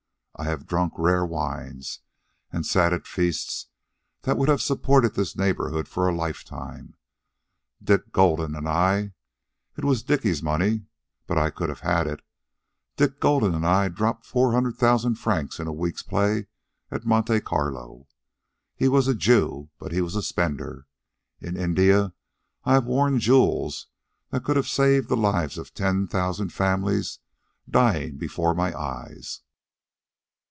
[0.37, 1.99] I have drunk rare wines
[2.51, 3.67] and sat at feasts
[4.23, 6.95] that would have supported this neighborhood for a lifetime.
[7.83, 9.13] Dick Golden and I
[9.77, 10.85] it was Dickie's money,
[11.27, 12.23] but I could have had it
[12.95, 16.47] Dick Golden and I dropped four hundred thousand francs in a week's play
[16.89, 18.07] at Monte Carlo.
[18.75, 20.87] He was a Jew, but he was a spender.
[21.39, 22.13] In India
[22.65, 23.89] I have worn jewels
[24.31, 27.19] that could have saved the lives of ten thousand families
[27.69, 29.41] dying before my eyes."